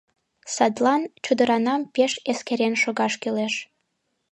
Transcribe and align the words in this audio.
Садлан 0.55 1.01
чодыранам 1.23 1.81
пеш 1.93 2.11
эскерен 2.31 2.73
шогаш 2.81 3.13
кӱлеш. 3.21 3.53